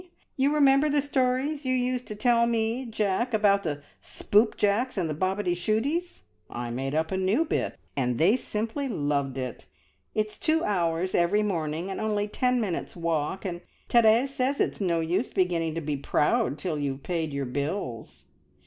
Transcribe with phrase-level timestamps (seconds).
[0.35, 5.13] You remember the stories you used to tell me, Jack, about the Spoopjacks and the
[5.13, 6.23] Bobityshooties?
[6.49, 9.67] I made up a new bit, and they simply loved it.
[10.15, 15.01] It's two hours every morning, and only ten minutes' walk, and Therese says it's no
[15.01, 18.25] use beginning to be proud till you've paid your bills.